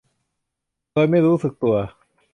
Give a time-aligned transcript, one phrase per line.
[0.91, 1.75] โดยไม่รู้สึกตัว